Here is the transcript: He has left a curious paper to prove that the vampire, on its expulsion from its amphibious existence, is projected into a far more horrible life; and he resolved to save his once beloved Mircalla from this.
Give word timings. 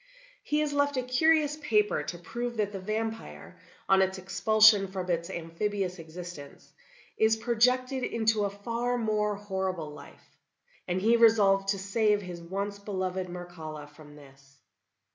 He 0.41 0.61
has 0.61 0.73
left 0.73 0.97
a 0.97 1.03
curious 1.03 1.57
paper 1.57 2.01
to 2.01 2.17
prove 2.17 2.57
that 2.57 2.71
the 2.71 2.79
vampire, 2.79 3.59
on 3.87 4.01
its 4.01 4.17
expulsion 4.17 4.87
from 4.87 5.11
its 5.11 5.29
amphibious 5.29 5.99
existence, 5.99 6.73
is 7.19 7.35
projected 7.37 8.03
into 8.03 8.45
a 8.45 8.49
far 8.49 8.97
more 8.97 9.35
horrible 9.35 9.91
life; 9.91 10.39
and 10.87 10.99
he 10.99 11.17
resolved 11.17 11.67
to 11.67 11.77
save 11.77 12.23
his 12.23 12.41
once 12.41 12.79
beloved 12.79 13.27
Mircalla 13.29 13.85
from 13.91 14.15
this. 14.15 14.57